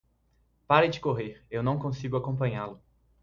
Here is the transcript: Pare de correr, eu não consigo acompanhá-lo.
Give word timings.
Pare 0.67 0.87
de 0.89 0.99
correr, 0.99 1.45
eu 1.51 1.61
não 1.61 1.77
consigo 1.77 2.17
acompanhá-lo. 2.17 2.81